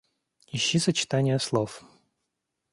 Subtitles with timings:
[0.47, 1.83] Ищи сочетания слов.